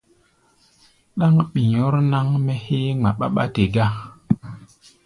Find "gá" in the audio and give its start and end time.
3.73-3.85